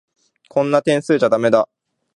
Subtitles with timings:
[0.49, 1.51] こんな点数じゃだめ。